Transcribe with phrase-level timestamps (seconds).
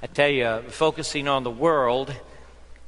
[0.00, 2.14] I tell you, focusing on the world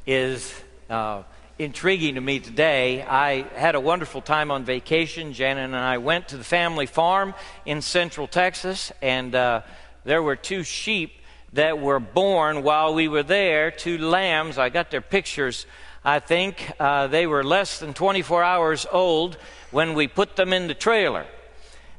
[0.06, 0.54] is
[0.88, 1.24] uh,
[1.58, 3.02] intriguing to me today.
[3.02, 5.32] I had a wonderful time on vacation.
[5.32, 7.34] Janet and I went to the family farm
[7.66, 9.62] in central Texas, and uh,
[10.04, 11.10] there were two sheep
[11.52, 14.56] that were born while we were there, two lambs.
[14.56, 15.66] I got their pictures.
[16.04, 19.36] I think uh, they were less than 24 hours old
[19.72, 21.26] when we put them in the trailer.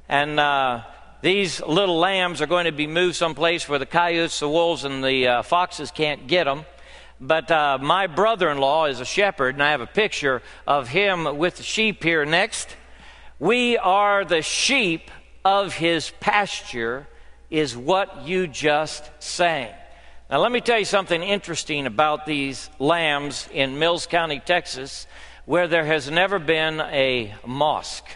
[0.08, 0.84] And uh,
[1.22, 5.04] these little lambs are going to be moved someplace where the coyotes, the wolves, and
[5.04, 6.66] the uh, foxes can't get them.
[7.20, 10.88] But uh, my brother in law is a shepherd, and I have a picture of
[10.88, 12.76] him with the sheep here next.
[13.38, 15.12] We are the sheep
[15.46, 17.08] of his pasture,
[17.52, 19.72] is what you just sang.
[20.32, 25.06] Now, let me tell you something interesting about these lambs in Mills County, Texas,
[25.46, 28.08] where there has never been a mosque.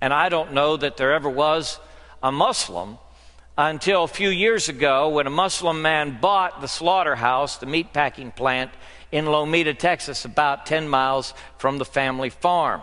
[0.00, 1.80] And I don't know that there ever was
[2.22, 2.98] a Muslim
[3.56, 8.70] until a few years ago when a Muslim man bought the slaughterhouse, the meatpacking plant
[9.10, 12.80] in Lometa, Texas, about 10 miles from the family farm.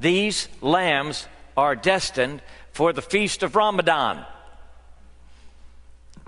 [0.00, 4.24] These lambs are destined for the Feast of Ramadan.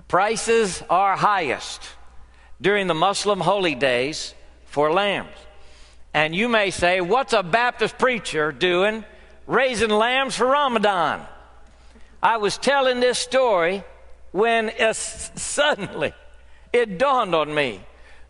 [0.07, 1.81] Prices are highest
[2.59, 4.33] during the Muslim holy days
[4.65, 5.29] for lambs.
[6.13, 9.05] And you may say, What's a Baptist preacher doing
[9.47, 11.25] raising lambs for Ramadan?
[12.23, 13.83] I was telling this story
[14.31, 16.13] when it suddenly
[16.71, 17.81] it dawned on me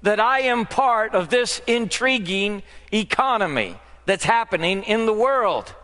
[0.01, 3.75] that I am part of this intriguing economy
[4.05, 5.75] that's happening in the world.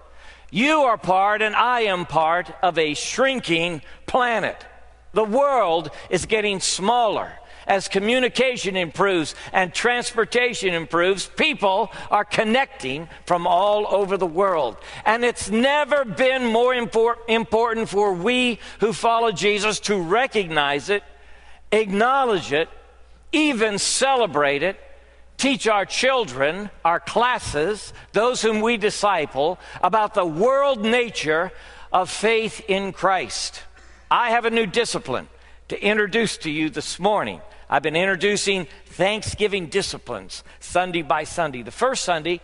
[0.50, 4.66] You are part, and I am part of a shrinking planet.
[5.11, 7.31] The world is getting smaller
[7.68, 14.78] as communication improves and transportation improves, people are connecting from all over the world.
[15.06, 21.04] And it's never been more import- important for we who follow Jesus to recognize it,
[21.72, 22.70] acknowledge it,
[23.32, 24.80] even celebrate it,
[25.38, 31.52] teach our children, our classes, those whom we disciple, about the world nature
[31.91, 33.64] of faith in Christ.
[34.09, 35.28] I have a new discipline
[35.68, 37.41] to introduce to you this morning.
[37.69, 41.63] I've been introducing Thanksgiving disciplines Sunday by Sunday.
[41.63, 42.39] The first Sunday,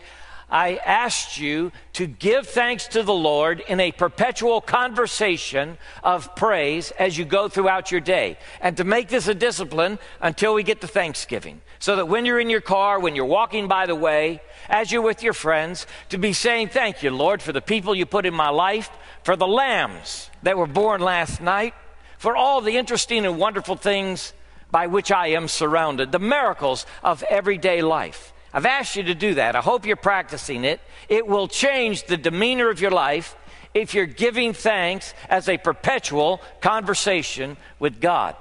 [0.49, 6.91] I asked you to give thanks to the Lord in a perpetual conversation of praise
[6.99, 10.81] as you go throughout your day, and to make this a discipline until we get
[10.81, 11.61] to Thanksgiving.
[11.79, 15.01] So that when you're in your car, when you're walking by the way, as you're
[15.01, 18.33] with your friends, to be saying, Thank you, Lord, for the people you put in
[18.33, 18.89] my life,
[19.23, 21.73] for the lambs that were born last night,
[22.17, 24.33] for all the interesting and wonderful things
[24.73, 28.33] by which I am surrounded, the miracles of everyday life.
[28.51, 29.55] I've asked you to do that.
[29.55, 30.81] I hope you're practicing it.
[31.07, 33.35] It will change the demeanor of your life
[33.75, 38.35] if you're giving thanks as a perpetual conversation with God.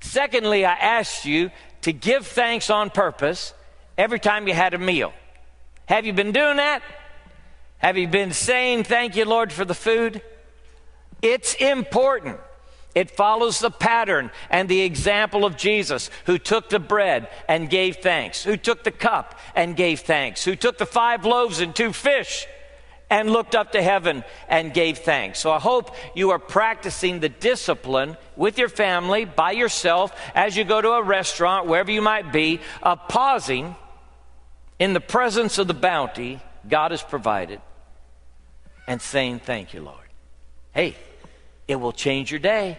[0.00, 1.52] Secondly, I asked you
[1.82, 3.54] to give thanks on purpose
[3.96, 5.12] every time you had a meal.
[5.86, 6.82] Have you been doing that?
[7.78, 10.22] Have you been saying thank you, Lord, for the food?
[11.22, 12.40] It's important.
[12.94, 17.96] It follows the pattern and the example of Jesus, who took the bread and gave
[17.96, 21.92] thanks, who took the cup and gave thanks, who took the five loaves and two
[21.92, 22.46] fish
[23.08, 25.38] and looked up to heaven and gave thanks.
[25.38, 30.64] So I hope you are practicing the discipline with your family, by yourself, as you
[30.64, 33.76] go to a restaurant, wherever you might be, of pausing
[34.78, 37.60] in the presence of the bounty God has provided
[38.86, 39.98] and saying, Thank you, Lord.
[40.72, 40.96] Hey,
[41.68, 42.78] it will change your day,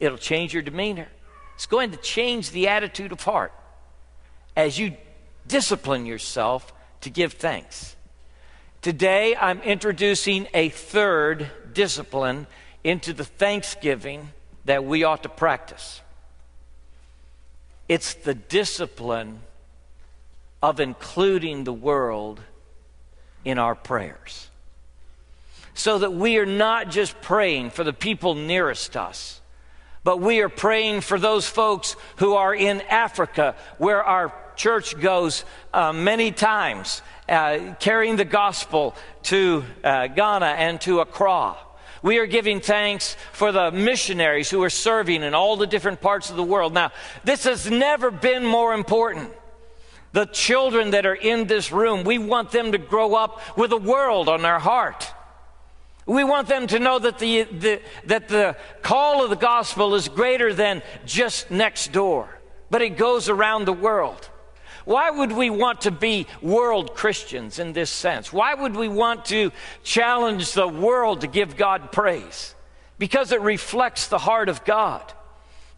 [0.00, 1.08] it'll change your demeanor.
[1.54, 3.52] It's going to change the attitude of heart
[4.56, 4.96] as you
[5.46, 7.96] discipline yourself to give thanks.
[8.82, 12.46] Today, I'm introducing a third discipline
[12.82, 14.30] into the thanksgiving
[14.64, 16.00] that we ought to practice.
[17.88, 19.40] It's the discipline
[20.62, 22.40] of including the world
[23.44, 24.48] in our prayers
[25.74, 29.42] so that we are not just praying for the people nearest us,
[30.04, 35.44] but we are praying for those folks who are in Africa, where our church goes
[35.72, 38.94] uh, many times, uh, carrying the gospel
[39.24, 41.56] to uh, Ghana and to Accra.
[42.02, 46.28] We are giving thanks for the missionaries who are serving in all the different parts
[46.30, 46.74] of the world.
[46.74, 46.92] Now,
[47.24, 49.30] this has never been more important.
[50.12, 53.78] The children that are in this room, we want them to grow up with a
[53.78, 55.12] world on their heart.
[56.06, 60.08] We want them to know that the, the, that the call of the gospel is
[60.08, 62.28] greater than just next door,
[62.70, 64.28] but it goes around the world.
[64.84, 68.32] Why would we want to be world Christians in this sense?
[68.32, 69.50] Why would we want to
[69.82, 72.54] challenge the world to give God praise?
[72.98, 75.10] Because it reflects the heart of God.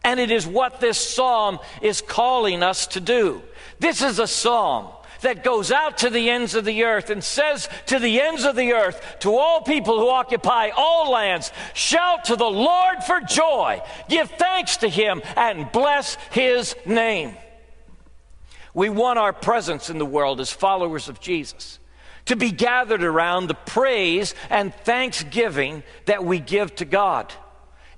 [0.02, 3.42] And it is what this psalm is calling us to do.
[3.78, 4.88] This is a psalm
[5.26, 8.54] that goes out to the ends of the earth and says to the ends of
[8.54, 13.82] the earth, to all people who occupy all lands, shout to the Lord for joy,
[14.08, 17.34] give thanks to him, and bless his name.
[18.72, 21.80] We want our presence in the world as followers of Jesus
[22.26, 27.32] to be gathered around the praise and thanksgiving that we give to God.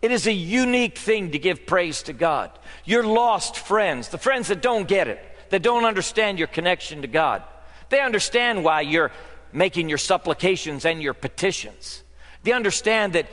[0.01, 2.51] It is a unique thing to give praise to God.
[2.87, 7.09] Your lost friends, the friends that don't get it, that don't understand your connection to
[7.09, 7.43] God,
[7.89, 9.11] they understand why you're
[9.53, 12.03] making your supplications and your petitions.
[12.43, 13.27] They understand that,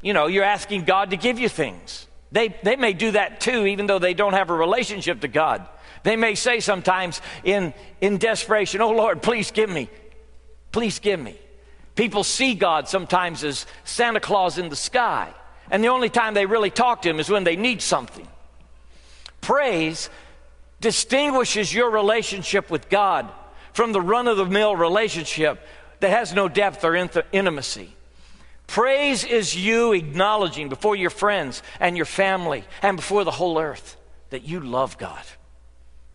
[0.00, 2.06] you know, you're asking God to give you things.
[2.30, 5.66] They, they may do that too, even though they don't have a relationship to God.
[6.02, 9.88] They may say sometimes in, in desperation, Oh Lord, please give me.
[10.72, 11.38] Please give me.
[11.94, 15.32] People see God sometimes as Santa Claus in the sky.
[15.70, 18.26] And the only time they really talk to him is when they need something.
[19.40, 20.08] Praise
[20.82, 23.30] distinguishes your relationship with God
[23.72, 25.64] from the run of the mill relationship
[26.00, 27.94] that has no depth or intimacy.
[28.66, 33.96] Praise is you acknowledging before your friends and your family and before the whole earth
[34.30, 35.22] that you love God,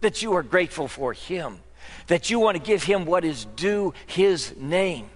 [0.01, 1.59] that you are grateful for Him,
[2.07, 5.09] that you want to give Him what is due His name.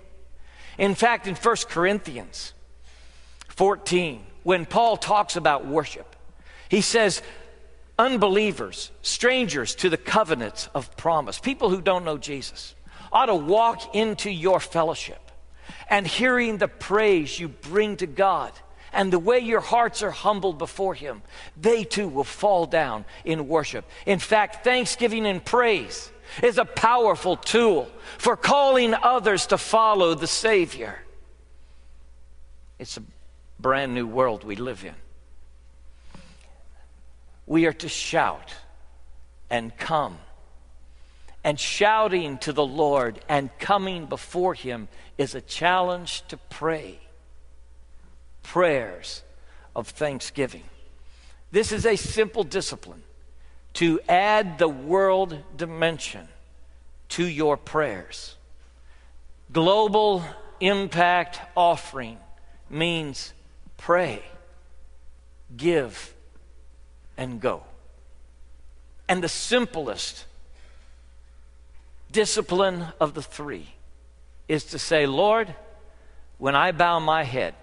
[0.77, 2.53] In fact, in 1 Corinthians
[3.49, 6.15] 14, when Paul talks about worship.
[6.69, 7.21] He says,
[8.01, 12.73] unbelievers, strangers to the covenants of promise, people who don't know Jesus,
[13.11, 15.31] ought to walk into your fellowship
[15.87, 18.51] and hearing the praise you bring to God
[18.91, 21.21] and the way your hearts are humbled before Him,
[21.55, 23.85] they too will fall down in worship.
[24.05, 26.11] In fact, thanksgiving and praise
[26.41, 27.87] is a powerful tool
[28.17, 30.99] for calling others to follow the Savior.
[32.79, 33.03] It's a
[33.59, 34.95] brand new world we live in.
[37.51, 38.55] We are to shout
[39.49, 40.17] and come.
[41.43, 44.87] And shouting to the Lord and coming before Him
[45.17, 46.97] is a challenge to pray.
[48.41, 49.21] Prayers
[49.75, 50.63] of thanksgiving.
[51.51, 53.03] This is a simple discipline
[53.73, 56.29] to add the world dimension
[57.09, 58.37] to your prayers.
[59.51, 60.23] Global
[60.61, 62.17] impact offering
[62.69, 63.33] means
[63.75, 64.23] pray,
[65.57, 66.15] give,
[67.21, 67.61] and go.
[69.07, 70.25] And the simplest
[72.11, 73.75] discipline of the three
[74.47, 75.53] is to say, Lord,
[76.39, 77.53] when I bow my head,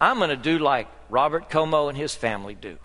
[0.00, 2.78] I'm going to do like Robert Como and his family do.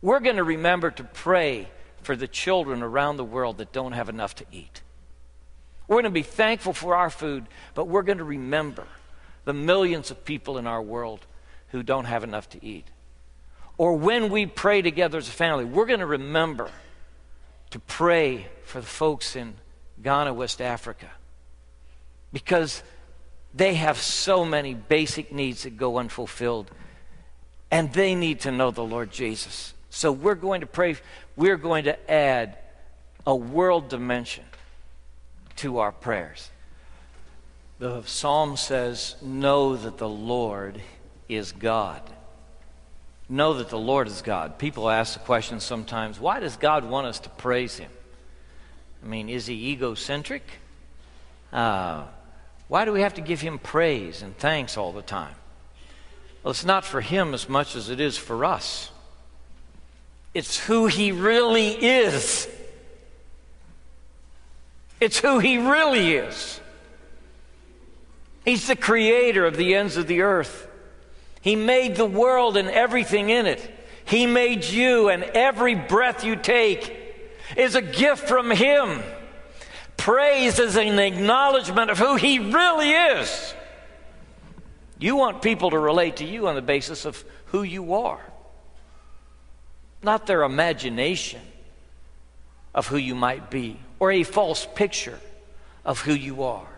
[0.00, 1.68] We're going to remember to pray
[2.00, 4.80] for the children around the world that don't have enough to eat.
[5.88, 8.86] We're going to be thankful for our food, but we're going to remember
[9.44, 11.26] the millions of people in our world
[11.68, 12.86] who don't have enough to eat.
[13.82, 16.70] Or when we pray together as a family, we're going to remember
[17.70, 19.54] to pray for the folks in
[20.00, 21.10] Ghana, West Africa,
[22.32, 22.84] because
[23.52, 26.70] they have so many basic needs that go unfulfilled,
[27.72, 29.74] and they need to know the Lord Jesus.
[29.90, 30.94] So we're going to pray,
[31.34, 32.58] we're going to add
[33.26, 34.44] a world dimension
[35.56, 36.50] to our prayers.
[37.80, 40.80] The psalm says, Know that the Lord
[41.28, 42.00] is God.
[43.32, 44.58] Know that the Lord is God.
[44.58, 47.90] People ask the question sometimes why does God want us to praise Him?
[49.02, 50.42] I mean, is He egocentric?
[51.50, 52.04] Uh,
[52.68, 55.34] why do we have to give Him praise and thanks all the time?
[56.42, 58.90] Well, it's not for Him as much as it is for us.
[60.34, 62.46] It's who He really is.
[65.00, 66.60] It's who He really is.
[68.44, 70.68] He's the creator of the ends of the earth.
[71.42, 73.70] He made the world and everything in it.
[74.04, 76.96] He made you, and every breath you take
[77.56, 79.02] is a gift from Him.
[79.96, 83.54] Praise is an acknowledgement of who He really is.
[84.98, 88.20] You want people to relate to you on the basis of who you are,
[90.02, 91.40] not their imagination
[92.74, 95.18] of who you might be or a false picture
[95.84, 96.68] of who you are.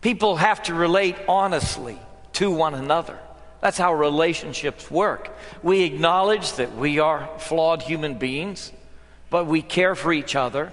[0.00, 1.98] People have to relate honestly
[2.34, 3.18] to one another.
[3.64, 5.34] That's how relationships work.
[5.62, 8.70] We acknowledge that we are flawed human beings,
[9.30, 10.70] but we care for each other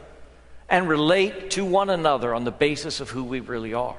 [0.67, 3.95] and relate to one another on the basis of who we really are.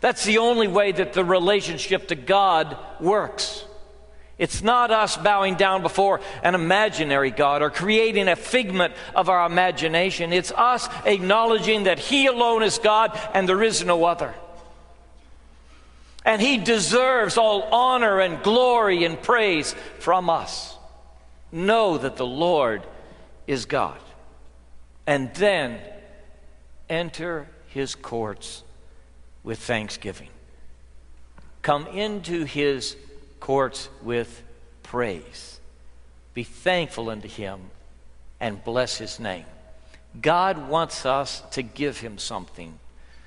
[0.00, 3.62] That's the only way that the relationship to God works.
[4.38, 9.44] It's not us bowing down before an imaginary God or creating a figment of our
[9.44, 10.32] imagination.
[10.32, 14.34] It's us acknowledging that He alone is God and there is no other.
[16.24, 20.76] And he deserves all honor and glory and praise from us.
[21.50, 22.82] Know that the Lord
[23.46, 23.98] is God.
[25.06, 25.80] And then
[26.88, 28.62] enter his courts
[29.42, 30.28] with thanksgiving.
[31.62, 32.96] Come into his
[33.38, 34.42] courts with
[34.82, 35.60] praise.
[36.34, 37.60] Be thankful unto him
[38.38, 39.46] and bless his name.
[40.20, 42.78] God wants us to give him something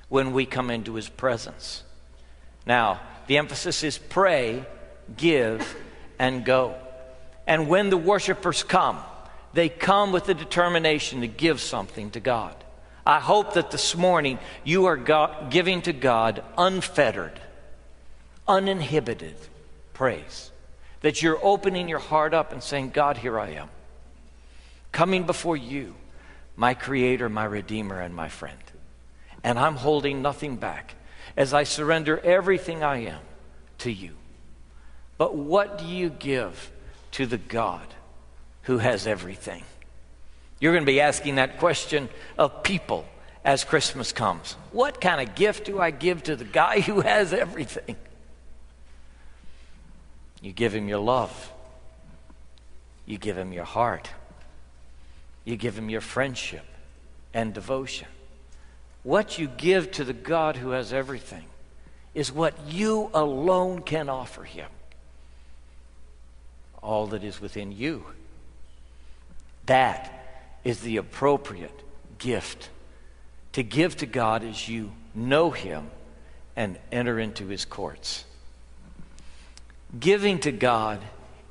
[0.10, 1.84] when we come into his presence.
[2.66, 4.66] Now, the emphasis is pray,
[5.16, 5.76] give,
[6.20, 6.76] and go.
[7.46, 9.00] And when the worshipers come,
[9.54, 12.56] they come with the determination to give something to God.
[13.06, 17.40] I hope that this morning you are God, giving to God unfettered,
[18.48, 19.36] uninhibited
[19.94, 20.52] praise.
[21.02, 23.70] That you're opening your heart up and saying, God, here I am.
[24.94, 25.96] Coming before you,
[26.56, 28.58] my Creator, my Redeemer, and my friend.
[29.44, 30.96] And I'm holding nothing back
[31.36, 33.22] as I surrender everything I am
[33.80, 34.12] to you.
[35.18, 36.72] But what do you give
[37.12, 37.86] to the God
[38.64, 39.64] who has everything?
[40.60, 43.06] You're going to be asking that question of people
[43.44, 44.54] as Christmas comes.
[44.72, 47.96] What kind of gift do I give to the guy who has everything?
[50.42, 51.52] You give him your love.
[53.06, 54.10] You give him your heart.
[55.46, 56.66] You give him your friendship
[57.34, 58.08] and devotion.
[59.04, 61.46] What you give to the God who has everything
[62.14, 64.70] is what you alone can offer him.
[66.82, 68.06] All that is within you.
[69.66, 70.12] That
[70.64, 71.80] is the appropriate
[72.18, 72.70] gift
[73.54, 75.90] to give to God as you know Him
[76.56, 78.26] and enter into His courts.
[79.98, 81.00] Giving to God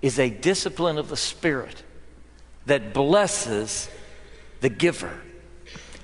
[0.01, 1.83] is a discipline of the Spirit
[2.67, 3.89] that blesses
[4.61, 5.13] the giver.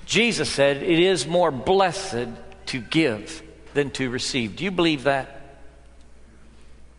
[0.09, 2.29] Jesus said, It is more blessed
[2.65, 3.43] to give
[3.75, 4.55] than to receive.
[4.55, 5.59] Do you believe that?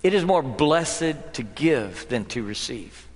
[0.04, 3.08] It is more blessed to give than to receive.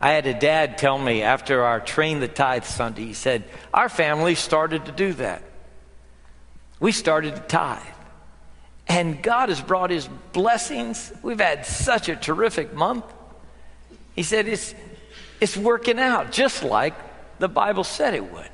[0.00, 3.88] I had a dad tell me after our Train the Tithe Sunday, he said, Our
[3.88, 5.44] family started to do that.
[6.80, 7.82] We started to tithe.
[8.88, 11.12] And God has brought his blessings.
[11.22, 13.04] We've had such a terrific month.
[14.16, 14.74] He said, It's,
[15.40, 16.94] it's working out just like
[17.38, 18.50] the Bible said it would.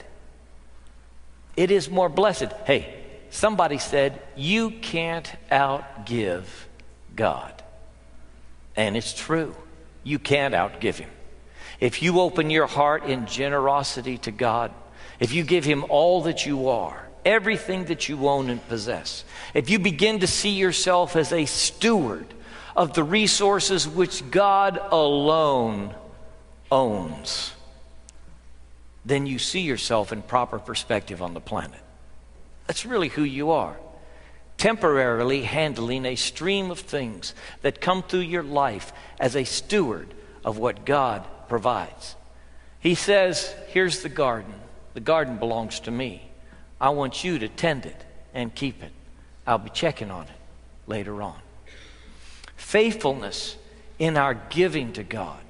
[1.56, 2.52] It is more blessed.
[2.64, 2.94] Hey,
[3.30, 6.44] somebody said, You can't outgive
[7.14, 7.62] God.
[8.76, 9.54] And it's true.
[10.04, 11.10] You can't outgive him.
[11.80, 14.72] If you open your heart in generosity to God,
[15.18, 19.70] if you give Him all that you are, everything that you own and possess, if
[19.70, 22.26] you begin to see yourself as a steward
[22.76, 25.94] of the resources which God alone
[26.70, 27.52] owns,
[29.04, 31.80] then you see yourself in proper perspective on the planet.
[32.66, 33.76] That's really who you are.
[34.56, 40.12] Temporarily handling a stream of things that come through your life as a steward
[40.44, 42.14] of what God provides.
[42.78, 44.54] He says, Here's the garden.
[44.94, 46.30] The garden belongs to me.
[46.80, 48.04] I want you to tend it
[48.34, 48.92] and keep it.
[49.46, 50.30] I'll be checking on it
[50.86, 51.38] later on.
[52.56, 53.56] Faithfulness
[53.98, 55.40] in our giving to God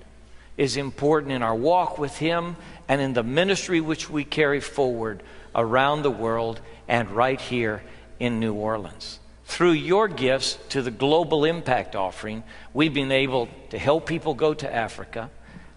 [0.60, 2.56] is important in our walk with Him
[2.88, 5.22] and in the ministry which we carry forward
[5.54, 7.82] around the world and right here
[8.20, 9.18] in New Orleans.
[9.44, 14.54] Through your gifts to the Global Impact Offering, we've been able to help people go
[14.54, 15.30] to Africa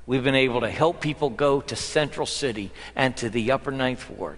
[0.06, 4.10] we've been able to help people go to Central City and to the Upper Ninth
[4.10, 4.38] Ward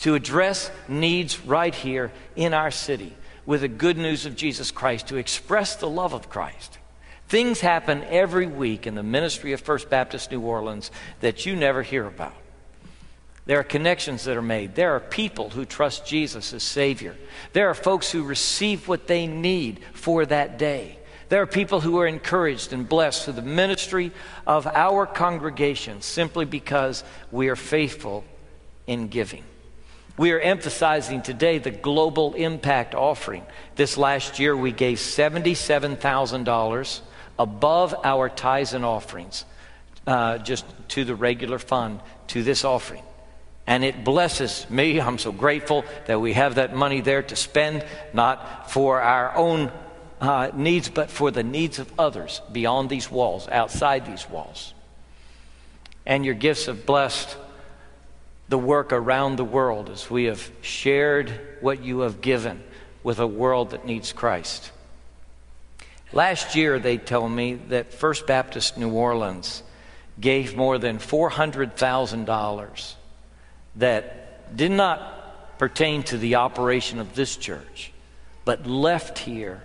[0.00, 5.08] to address needs right here in our city with the good news of Jesus Christ,
[5.08, 6.78] to express the love of Christ.
[7.32, 11.82] Things happen every week in the ministry of First Baptist New Orleans that you never
[11.82, 12.34] hear about.
[13.46, 14.74] There are connections that are made.
[14.74, 17.16] There are people who trust Jesus as Savior.
[17.54, 20.98] There are folks who receive what they need for that day.
[21.30, 24.12] There are people who are encouraged and blessed through the ministry
[24.46, 28.24] of our congregation simply because we are faithful
[28.86, 29.44] in giving.
[30.18, 33.46] We are emphasizing today the global impact offering.
[33.76, 37.00] This last year, we gave $77,000
[37.38, 39.44] above our tithes and offerings,
[40.06, 43.02] uh, just to the regular fund, to this offering.
[43.66, 45.00] And it blesses me.
[45.00, 49.70] I'm so grateful that we have that money there to spend, not for our own
[50.20, 54.72] uh, needs, but for the needs of others beyond these walls, outside these walls.
[56.06, 57.36] And your gifts have blessed
[58.48, 62.62] the work around the world as we have shared what you have given
[63.02, 64.70] with a world that needs Christ.
[66.12, 69.62] Last year, they told me that First Baptist New Orleans
[70.20, 72.94] gave more than $400,000
[73.76, 77.92] that did not pertain to the operation of this church,
[78.44, 79.62] but left here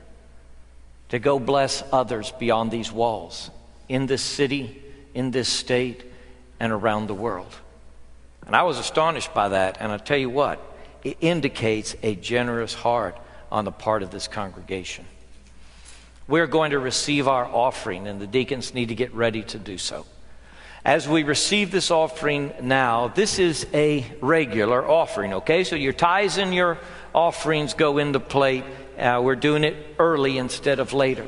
[1.10, 3.52] to go bless others beyond these walls,
[3.90, 4.82] in this city,
[5.14, 6.06] in this state
[6.60, 7.54] and around the world.
[8.46, 10.62] And I was astonished by that, and I tell you what,
[11.04, 13.18] it indicates a generous heart
[13.52, 15.06] on the part of this congregation.
[16.28, 19.78] We're going to receive our offering, and the deacons need to get ready to do
[19.78, 20.06] so.
[20.84, 25.64] As we receive this offering now, this is a regular offering, okay?
[25.64, 26.80] So your tithes and your
[27.16, 28.66] offerings go into plate.
[28.98, 31.26] Uh, we're doing it early instead of later.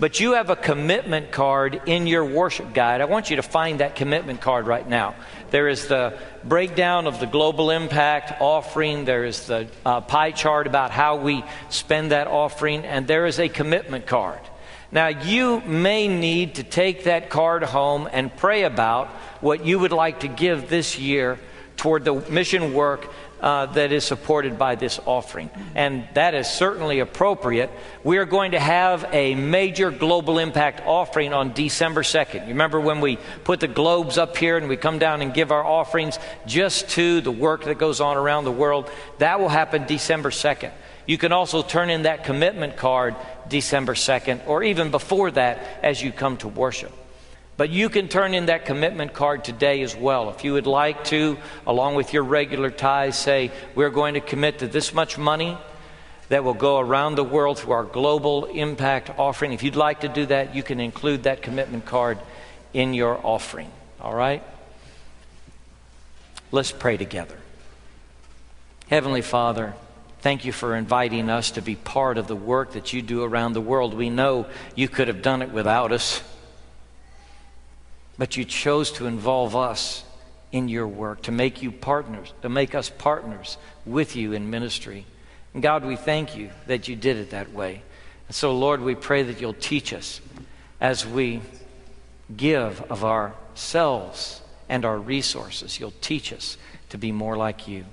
[0.00, 3.00] But you have a commitment card in your worship guide.
[3.00, 5.14] I want you to find that commitment card right now.
[5.50, 10.66] There is the breakdown of the global impact offering, there is the uh, pie chart
[10.66, 14.40] about how we spend that offering, and there is a commitment card.
[14.90, 19.08] Now, you may need to take that card home and pray about
[19.40, 21.38] what you would like to give this year
[21.76, 25.50] toward the mission work uh, that is supported by this offering.
[25.74, 27.70] And that is certainly appropriate.
[28.02, 32.42] We are going to have a major global impact offering on December 2nd.
[32.42, 35.52] You remember when we put the globes up here and we come down and give
[35.52, 38.90] our offerings just to the work that goes on around the world?
[39.18, 40.72] That will happen December 2nd.
[41.06, 43.14] You can also turn in that commitment card
[43.48, 46.92] December 2nd or even before that as you come to worship.
[47.56, 50.30] But you can turn in that commitment card today as well.
[50.30, 54.58] If you would like to, along with your regular tithes, say, We're going to commit
[54.58, 55.56] to this much money
[56.28, 59.52] that will go around the world through our global impact offering.
[59.52, 62.18] If you'd like to do that, you can include that commitment card
[62.72, 63.70] in your offering.
[64.00, 64.42] All right?
[66.50, 67.36] Let's pray together.
[68.88, 69.74] Heavenly Father,
[70.20, 73.52] thank you for inviting us to be part of the work that you do around
[73.52, 73.94] the world.
[73.94, 76.22] We know you could have done it without us.
[78.16, 80.04] But you chose to involve us
[80.52, 85.04] in your work, to make you partners, to make us partners with you in ministry.
[85.52, 87.82] And God, we thank you that you did it that way.
[88.28, 90.20] And so, Lord, we pray that you'll teach us
[90.80, 91.40] as we
[92.36, 95.78] give of ourselves and our resources.
[95.78, 96.56] You'll teach us
[96.90, 97.84] to be more like you.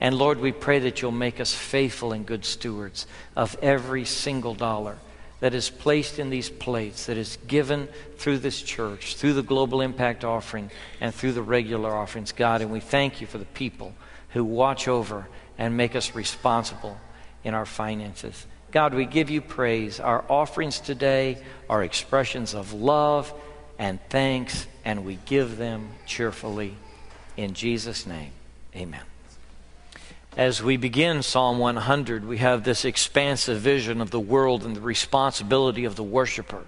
[0.00, 3.06] And Lord, we pray that you'll make us faithful and good stewards
[3.36, 4.96] of every single dollar
[5.40, 9.80] that is placed in these plates, that is given through this church, through the Global
[9.80, 12.60] Impact offering, and through the regular offerings, God.
[12.60, 13.94] And we thank you for the people
[14.30, 16.98] who watch over and make us responsible
[17.42, 18.46] in our finances.
[18.70, 19.98] God, we give you praise.
[19.98, 23.32] Our offerings today are expressions of love
[23.78, 26.76] and thanks, and we give them cheerfully.
[27.36, 28.32] In Jesus' name,
[28.76, 29.09] amen
[30.40, 34.80] as we begin Psalm 100, we have this expansive vision of the world and the
[34.80, 36.64] responsibility of the worshiper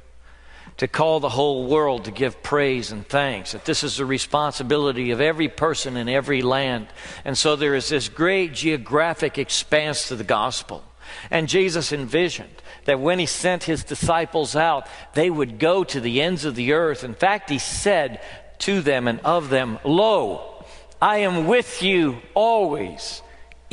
[0.76, 5.10] to call the whole world to give praise and thanks, that this is the responsibility
[5.10, 6.86] of every person in every land.
[7.24, 10.84] And so there is this great geographic expanse to the gospel.
[11.30, 16.20] And Jesus envisioned that when he sent his disciples out, they would go to the
[16.20, 17.04] ends of the earth.
[17.04, 18.20] In fact, he said
[18.58, 20.62] to them and of them, Lo,
[21.00, 23.22] I am with you always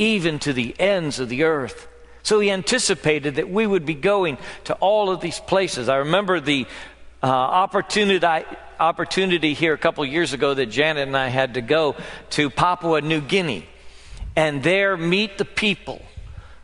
[0.00, 1.86] even to the ends of the earth.
[2.22, 5.88] So he anticipated that we would be going to all of these places.
[5.88, 6.66] I remember the
[7.22, 8.26] uh, opportunity,
[8.78, 11.96] opportunity here a couple years ago that Janet and I had to go
[12.30, 13.66] to Papua New Guinea
[14.36, 16.02] and there meet the people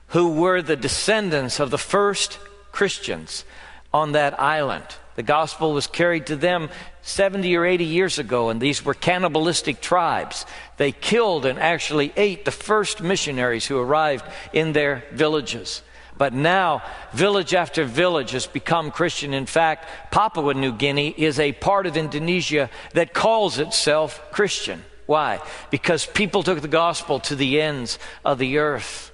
[0.09, 2.39] who were the descendants of the first
[2.73, 3.45] Christians
[3.93, 4.87] on that island.
[5.17, 6.71] The gospel was carried to them
[7.07, 10.45] 70 or 80 years ago, and these were cannibalistic tribes.
[10.77, 15.83] They killed and actually ate the first missionaries who arrived in their villages.
[16.19, 19.35] But now, village after village has become Christian.
[19.35, 24.83] In fact, Papua New Guinea is a part of Indonesia that calls itself Christian.
[25.07, 25.41] Why?
[25.71, 29.13] Because people took the gospel to the ends of the earth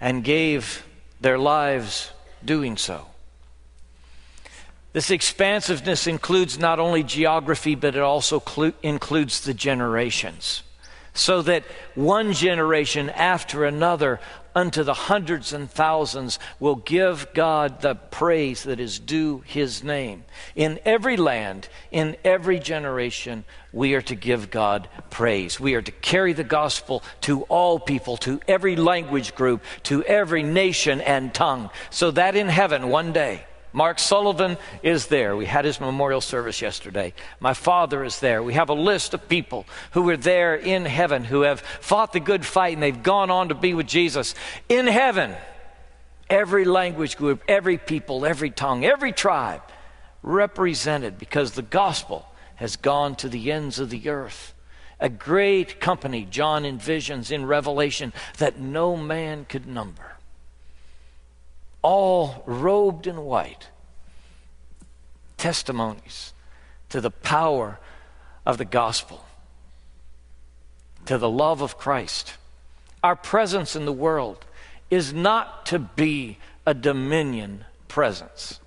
[0.00, 0.86] and gave
[1.20, 2.10] their lives
[2.42, 3.11] doing so.
[4.92, 10.62] This expansiveness includes not only geography, but it also clu- includes the generations.
[11.14, 14.20] So that one generation after another,
[14.54, 20.24] unto the hundreds and thousands, will give God the praise that is due his name.
[20.54, 25.58] In every land, in every generation, we are to give God praise.
[25.58, 30.42] We are to carry the gospel to all people, to every language group, to every
[30.42, 35.34] nation and tongue, so that in heaven one day, Mark Sullivan is there.
[35.34, 37.14] We had his memorial service yesterday.
[37.40, 38.42] My father is there.
[38.42, 42.20] We have a list of people who are there in heaven who have fought the
[42.20, 44.34] good fight and they've gone on to be with Jesus.
[44.68, 45.34] In heaven,
[46.28, 49.62] every language group, every people, every tongue, every tribe
[50.22, 54.54] represented because the gospel has gone to the ends of the earth.
[55.00, 60.12] A great company John envisions in Revelation that no man could number
[61.82, 63.68] all robed in white,
[65.36, 66.32] testimonies
[66.88, 67.78] to the power
[68.46, 69.24] of the gospel,
[71.06, 72.34] to the love of Christ.
[73.02, 74.44] Our presence in the world
[74.90, 78.60] is not to be a dominion presence.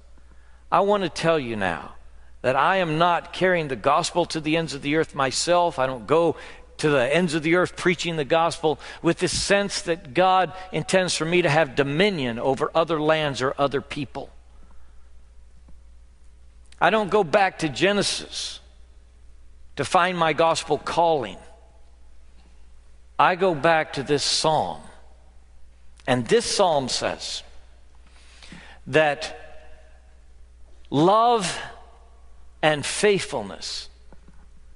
[0.72, 1.96] I want to tell you now
[2.42, 5.80] that I am not carrying the gospel to the ends of the earth myself.
[5.80, 6.36] I don't go
[6.78, 11.16] to the ends of the earth preaching the gospel with this sense that God intends
[11.16, 14.30] for me to have dominion over other lands or other people.
[16.80, 18.60] I don't go back to Genesis
[19.76, 21.38] to find my gospel calling.
[23.18, 24.82] I go back to this psalm.
[26.08, 27.44] And this psalm says
[28.88, 29.72] that
[30.90, 31.60] love
[32.62, 33.90] and faithfulness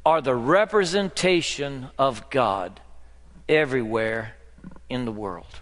[0.06, 2.80] are the representation of God
[3.48, 4.36] everywhere
[4.90, 5.60] in the world.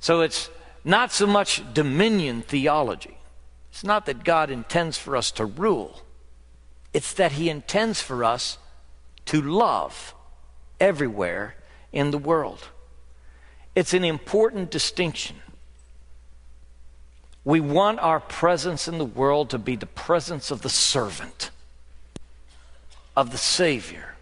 [0.00, 0.50] So it's
[0.84, 3.18] not so much dominion theology.
[3.70, 6.02] It's not that God intends for us to rule,
[6.92, 8.58] it's that He intends for us
[9.26, 10.14] to love
[10.80, 11.54] everywhere
[11.92, 12.68] in the world.
[13.74, 15.36] It's an important distinction.
[17.44, 21.50] We want our presence in the world to be the presence of the servant
[23.18, 24.14] of the Savior,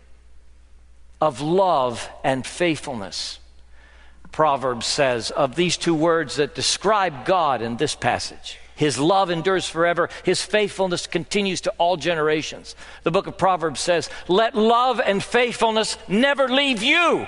[1.20, 3.38] of love and faithfulness.
[4.32, 8.58] Proverbs says of these two words that describe God in this passage.
[8.74, 10.08] His love endures forever.
[10.24, 12.74] His faithfulness continues to all generations.
[13.02, 17.26] The book of Proverbs says, Let love and faithfulness never leave you.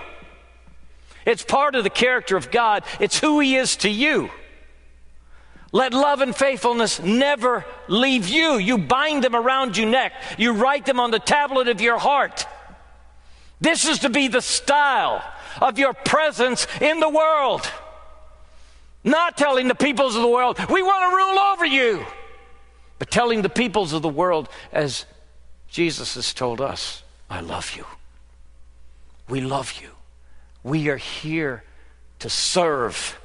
[1.27, 4.31] It's part of the character of God, it's who He is to you.
[5.73, 8.57] Let love and faithfulness never leave you.
[8.57, 12.47] You bind them around your neck, you write them on the tablet of your heart.
[13.61, 15.23] This is to be the style
[15.61, 17.71] of your presence in the world.
[19.05, 22.07] Not telling the peoples of the world, we want to rule over you,
[22.99, 25.07] but telling the peoples of the world, as
[25.69, 27.85] Jesus has told us, I love you.
[29.29, 29.91] We love you.
[30.63, 31.65] We are here
[32.21, 33.18] to serve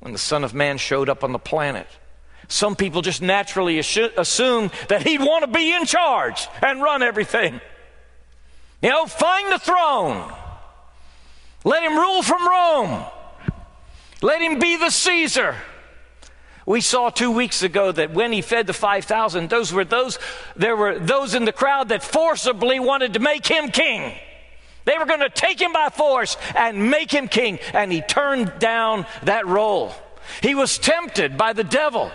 [0.00, 1.86] when the Son of Man showed up on the planet.
[2.48, 7.60] Some people just naturally assume that he'd want to be in charge and run everything.
[8.80, 10.32] You know, find the throne.
[11.64, 13.04] Let him rule from Rome.
[14.22, 15.56] Let him be the Caesar.
[16.64, 20.18] We saw two weeks ago that when he fed the 5,000, those were those,
[20.54, 24.14] there were those in the crowd that forcibly wanted to make him king.
[24.88, 28.58] They were going to take him by force and make him king, and he turned
[28.58, 29.92] down that role.
[30.40, 32.10] He was tempted by the devil.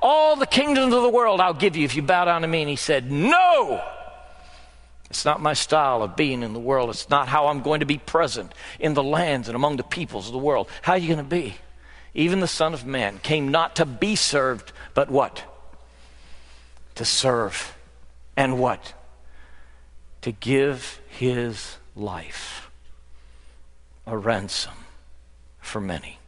[0.00, 2.60] All the kingdoms of the world I'll give you if you bow down to me.
[2.60, 3.82] And he said, No!
[5.10, 6.90] It's not my style of being in the world.
[6.90, 10.28] It's not how I'm going to be present in the lands and among the peoples
[10.28, 10.68] of the world.
[10.82, 11.56] How are you going to be?
[12.14, 15.42] Even the Son of Man came not to be served, but what?
[16.94, 17.76] To serve.
[18.36, 18.94] And what?
[20.20, 22.70] To give his life,
[24.06, 24.84] a ransom
[25.60, 26.18] for many.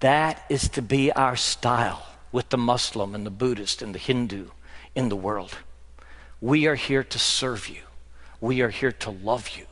[0.00, 4.48] That is to be our style with the Muslim and the Buddhist and the Hindu
[4.94, 5.56] in the world.
[6.40, 7.82] We are here to serve you.
[8.40, 9.66] We are here to love you.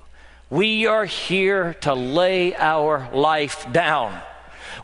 [0.50, 4.20] We are here to lay our life down.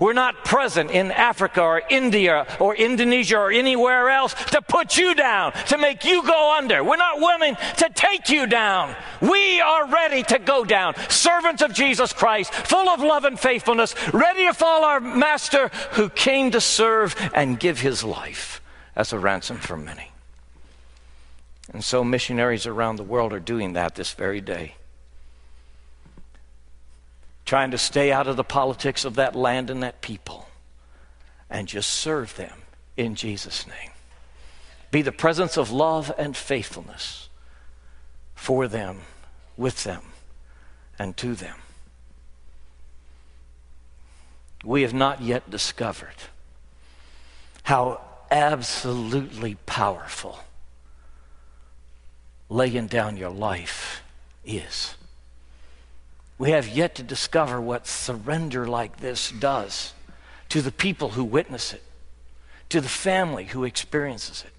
[0.00, 5.14] We're not present in Africa or India or Indonesia or anywhere else to put you
[5.14, 6.82] down, to make you go under.
[6.82, 8.94] We're not willing to take you down.
[9.20, 10.94] We are ready to go down.
[11.08, 16.08] Servants of Jesus Christ, full of love and faithfulness, ready to follow our Master who
[16.08, 18.60] came to serve and give his life
[18.96, 20.10] as a ransom for many.
[21.72, 24.74] And so missionaries around the world are doing that this very day
[27.44, 30.48] trying to stay out of the politics of that land and that people,
[31.50, 32.62] and just serve them
[32.96, 33.90] in Jesus' name.
[34.90, 37.28] Be the presence of love and faithfulness
[38.34, 39.00] for them,
[39.56, 40.02] with them,
[40.98, 41.56] and to them.
[44.64, 46.14] We have not yet discovered
[47.64, 48.00] how
[48.30, 50.38] absolutely powerful
[52.48, 54.02] laying down your life
[54.44, 54.94] is.
[56.42, 59.92] We have yet to discover what surrender like this does
[60.48, 61.84] to the people who witness it,
[62.70, 64.50] to the family who experiences it,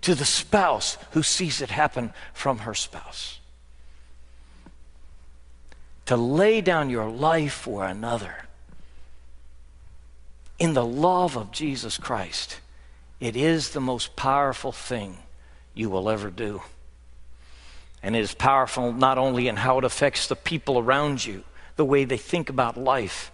[0.00, 3.38] to the spouse who sees it happen from her spouse.
[6.06, 8.48] To lay down your life for another
[10.58, 12.58] in the love of Jesus Christ,
[13.20, 15.18] it is the most powerful thing
[15.72, 16.62] you will ever do.
[18.02, 21.44] And it is powerful not only in how it affects the people around you,
[21.76, 23.32] the way they think about life,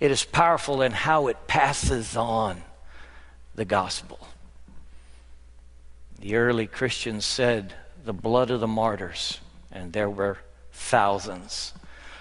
[0.00, 2.62] it is powerful in how it passes on
[3.54, 4.28] the gospel.
[6.20, 10.38] The early Christians said, the blood of the martyrs, and there were
[10.72, 11.72] thousands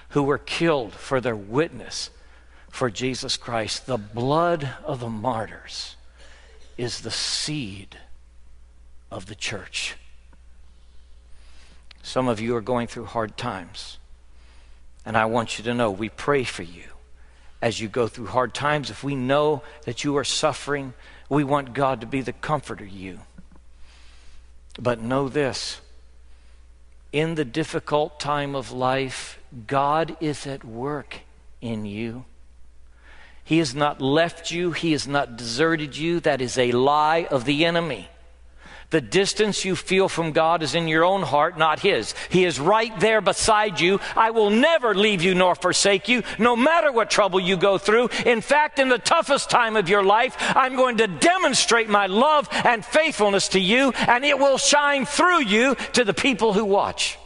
[0.10, 2.10] who were killed for their witness
[2.70, 3.86] for Jesus Christ.
[3.86, 5.96] The blood of the martyrs
[6.78, 7.98] is the seed
[9.12, 9.96] of the church.
[12.04, 13.98] Some of you are going through hard times.
[15.06, 16.84] And I want you to know we pray for you
[17.62, 18.92] as you go through hard times.
[18.92, 20.94] If we know that you are suffering,
[21.30, 23.22] we want God to be the comforter you.
[24.78, 25.80] But know this
[27.14, 31.20] in the difficult time of life, God is at work
[31.62, 32.26] in you.
[33.46, 36.20] He has not left you, He has not deserted you.
[36.20, 38.10] That is a lie of the enemy.
[38.94, 42.14] The distance you feel from God is in your own heart, not His.
[42.30, 44.00] He is right there beside you.
[44.16, 48.10] I will never leave you nor forsake you, no matter what trouble you go through.
[48.24, 52.48] In fact, in the toughest time of your life, I'm going to demonstrate my love
[52.52, 57.18] and faithfulness to you, and it will shine through you to the people who watch.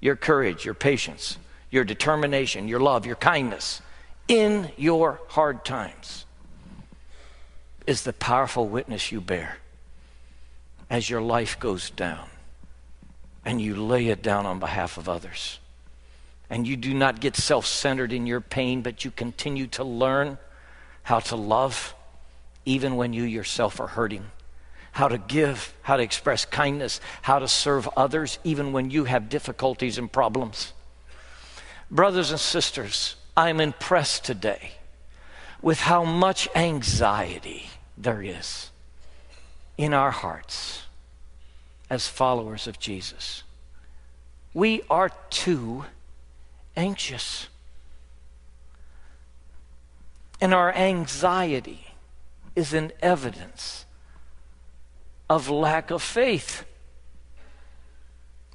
[0.00, 1.38] Your courage, your patience,
[1.70, 3.80] your determination, your love, your kindness
[4.28, 6.26] in your hard times
[7.86, 9.56] is the powerful witness you bear
[10.90, 12.28] as your life goes down
[13.44, 15.58] and you lay it down on behalf of others.
[16.50, 20.38] And you do not get self centered in your pain, but you continue to learn
[21.02, 21.94] how to love
[22.64, 24.24] even when you yourself are hurting,
[24.92, 29.28] how to give, how to express kindness, how to serve others even when you have
[29.28, 30.72] difficulties and problems.
[31.90, 34.72] Brothers and sisters, I'm impressed today
[35.62, 38.70] with how much anxiety there is
[39.78, 40.82] in our hearts
[41.88, 43.44] as followers of Jesus.
[44.52, 45.84] We are too
[46.76, 47.48] anxious.
[50.40, 51.86] And our anxiety
[52.54, 53.86] is an evidence
[55.30, 56.64] of lack of faith.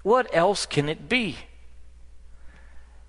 [0.04, 1.38] What else can it be?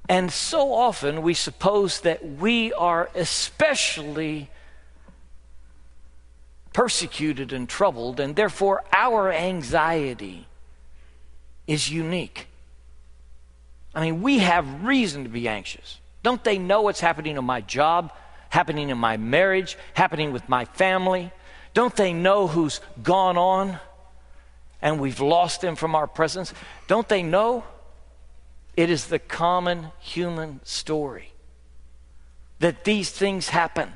[0.08, 4.50] And so often we suppose that we are especially
[6.74, 10.46] persecuted and troubled, and therefore our anxiety
[11.66, 12.48] is unique.
[13.94, 16.00] I mean, we have reason to be anxious.
[16.22, 18.12] Don't they know what's happening in my job,
[18.50, 21.32] happening in my marriage, happening with my family?
[21.72, 23.78] Don't they know who's gone on
[24.82, 26.52] and we've lost them from our presence?
[26.88, 27.64] Don't they know?
[28.76, 31.32] It is the common human story
[32.58, 33.92] that these things happen.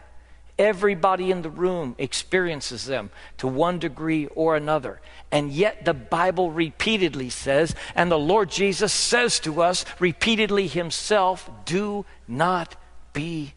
[0.58, 5.00] Everybody in the room experiences them to one degree or another.
[5.30, 11.48] And yet, the Bible repeatedly says, and the Lord Jesus says to us repeatedly himself,
[11.64, 12.74] do not
[13.12, 13.54] be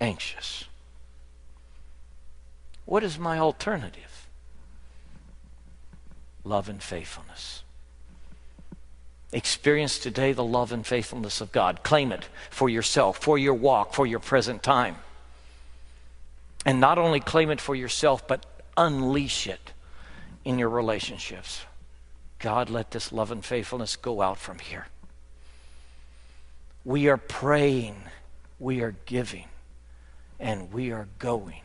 [0.00, 0.64] anxious.
[2.86, 4.28] What is my alternative?
[6.44, 7.62] Love and faithfulness.
[9.32, 11.82] Experience today the love and faithfulness of God.
[11.82, 14.96] Claim it for yourself, for your walk, for your present time.
[16.66, 18.44] And not only claim it for yourself, but
[18.76, 19.72] unleash it
[20.44, 21.62] in your relationships.
[22.40, 24.88] God, let this love and faithfulness go out from here.
[26.84, 27.96] We are praying,
[28.58, 29.46] we are giving,
[30.40, 31.62] and we are going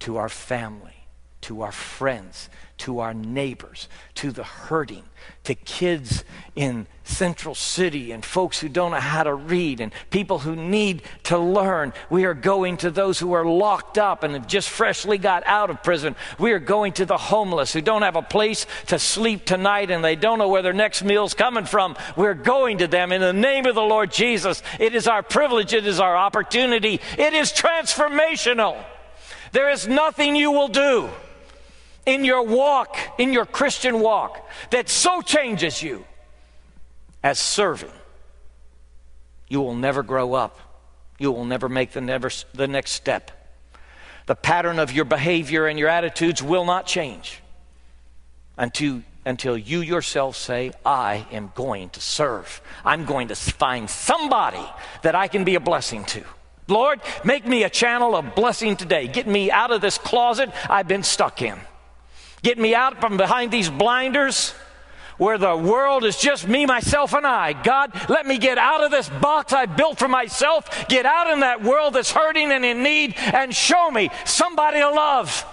[0.00, 0.97] to our family
[1.42, 5.04] to our friends, to our neighbors, to the hurting,
[5.44, 6.24] to kids
[6.54, 11.02] in Central City and folks who don't know how to read and people who need
[11.24, 11.92] to learn.
[12.10, 15.70] We are going to those who are locked up and have just freshly got out
[15.70, 16.16] of prison.
[16.38, 20.04] We are going to the homeless who don't have a place to sleep tonight and
[20.04, 21.96] they don't know where their next meal's coming from.
[22.16, 24.62] We're going to them in the name of the Lord Jesus.
[24.78, 28.76] It is our privilege, it is our opportunity, it is transformational.
[29.52, 31.08] There is nothing you will do
[32.08, 36.04] in your walk, in your Christian walk, that so changes you
[37.22, 37.92] as serving,
[39.46, 40.58] you will never grow up.
[41.18, 43.30] You will never make the, never, the next step.
[44.26, 47.42] The pattern of your behavior and your attitudes will not change
[48.56, 52.62] until, until you yourself say, I am going to serve.
[52.84, 54.64] I'm going to find somebody
[55.02, 56.22] that I can be a blessing to.
[56.68, 59.08] Lord, make me a channel of blessing today.
[59.08, 61.58] Get me out of this closet I've been stuck in.
[62.42, 64.54] Get me out from behind these blinders
[65.18, 67.52] where the world is just me, myself, and I.
[67.52, 71.40] God, let me get out of this box I built for myself, get out in
[71.40, 75.44] that world that's hurting and in need, and show me somebody to love.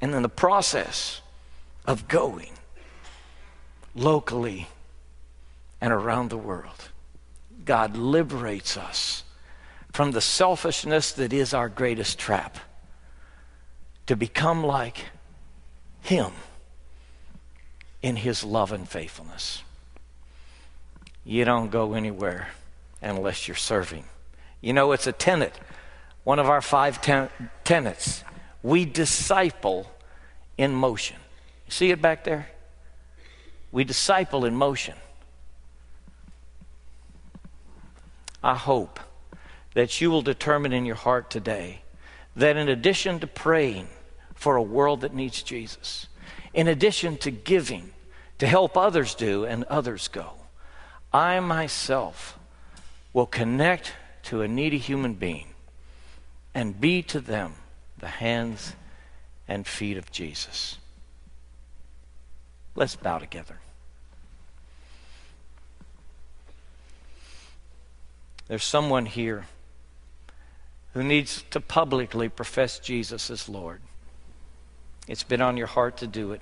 [0.00, 1.20] And in the process
[1.84, 2.52] of going
[3.94, 4.68] locally
[5.80, 6.88] and around the world,
[7.64, 9.24] God liberates us
[9.92, 12.58] from the selfishness that is our greatest trap
[14.06, 15.06] to become like
[16.00, 16.32] Him
[18.02, 19.62] in His love and faithfulness.
[21.24, 22.48] You don't go anywhere
[23.00, 24.04] unless you're serving.
[24.60, 25.58] You know, it's a tenet,
[26.24, 27.30] one of our five ten-
[27.64, 28.24] tenets.
[28.62, 29.90] We disciple
[30.56, 31.16] in motion.
[31.68, 32.48] See it back there?
[33.70, 34.94] We disciple in motion.
[38.42, 39.00] I hope
[39.74, 41.82] that you will determine in your heart today
[42.36, 43.88] that in addition to praying
[44.34, 46.06] for a world that needs Jesus,
[46.54, 47.92] in addition to giving
[48.38, 50.32] to help others do and others go,
[51.12, 52.38] I myself
[53.12, 53.92] will connect
[54.24, 55.48] to a needy human being
[56.54, 57.54] and be to them
[57.98, 58.74] the hands
[59.46, 60.78] and feet of Jesus.
[62.74, 63.58] Let's bow together.
[68.48, 69.46] There's someone here
[70.94, 73.80] who needs to publicly profess Jesus as Lord.
[75.08, 76.40] It's been on your heart to do it.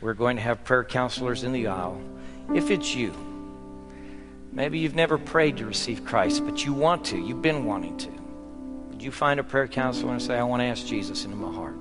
[0.00, 2.00] We're going to have prayer counselors in the aisle.
[2.54, 3.12] If it's you,
[4.52, 8.10] maybe you've never prayed to receive Christ, but you want to, you've been wanting to.
[8.90, 11.52] Would you find a prayer counselor and say, I want to ask Jesus into my
[11.52, 11.76] heart?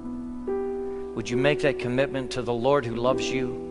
[1.15, 3.63] Would you make that commitment to the Lord who loves you?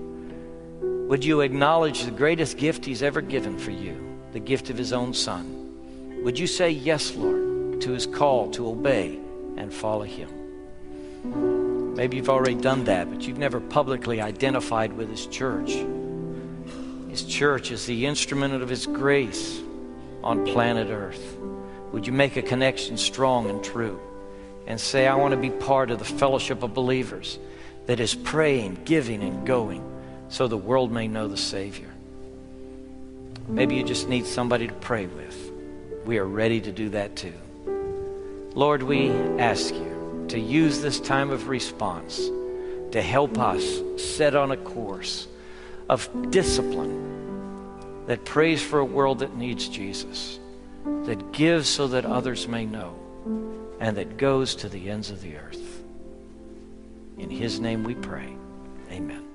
[1.09, 4.93] Would you acknowledge the greatest gift He's ever given for you, the gift of His
[4.93, 6.23] own Son?
[6.25, 9.19] Would you say, Yes, Lord, to His call to obey
[9.57, 11.95] and follow Him?
[11.95, 15.73] Maybe you've already done that, but you've never publicly identified with His church.
[17.09, 19.61] His church is the instrument of His grace
[20.23, 21.39] on planet Earth.
[21.93, 23.99] Would you make a connection strong and true
[24.67, 27.39] and say, I want to be part of the fellowship of believers
[27.87, 29.83] that is praying, giving, and going
[30.29, 31.89] so the world may know the Savior?
[33.49, 35.53] Maybe you just need somebody to pray with.
[36.05, 37.33] We are ready to do that too.
[38.57, 42.17] Lord, we ask you to use this time of response
[42.93, 43.63] to help us
[43.99, 45.29] set on a course
[45.91, 50.39] of discipline that prays for a world that needs Jesus,
[51.05, 52.95] that gives so that others may know,
[53.79, 55.83] and that goes to the ends of the earth.
[57.19, 58.35] In His name we pray.
[58.91, 59.26] Amen.